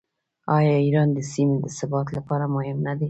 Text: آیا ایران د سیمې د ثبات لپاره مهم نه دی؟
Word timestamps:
آیا 0.57 0.75
ایران 0.85 1.09
د 1.13 1.19
سیمې 1.31 1.55
د 1.61 1.67
ثبات 1.79 2.07
لپاره 2.17 2.45
مهم 2.55 2.77
نه 2.87 2.93
دی؟ 2.95 2.99